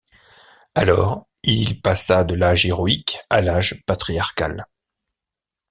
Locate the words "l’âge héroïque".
2.33-3.19